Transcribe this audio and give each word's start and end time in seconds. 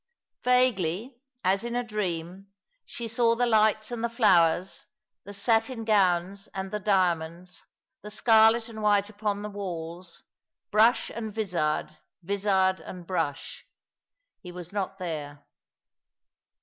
Vaguely, 0.43 1.15
as 1.43 1.63
in 1.63 1.75
a 1.75 1.83
dream, 1.83 2.47
she 2.87 3.07
saw 3.07 3.35
the 3.35 3.45
lights 3.45 3.91
and 3.91 4.03
the 4.03 4.09
flowers, 4.09 4.87
the 5.25 5.31
satin 5.31 5.85
gowns 5.85 6.49
and 6.55 6.71
the 6.71 6.79
diamonds, 6.79 7.67
the 8.01 8.09
scarlet 8.09 8.67
and 8.67 8.81
white 8.81 9.05
iipon 9.15 9.43
the 9.43 9.49
walls, 9.51 10.23
brush 10.71 11.11
and 11.11 11.35
vizard, 11.35 11.97
vizard 12.23 12.79
and 12.79 13.05
brush. 13.05 13.59
Hd 13.59 13.61
304 13.61 13.61
A^l 13.61 13.61
along 13.61 13.65
the 14.41 14.49
Rirjer. 14.49 14.55
was 14.55 14.73
not 14.73 14.97
there. 14.97 15.45